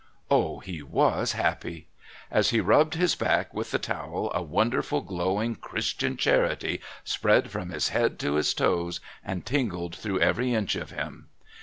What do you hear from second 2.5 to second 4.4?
rubbed his back with the towel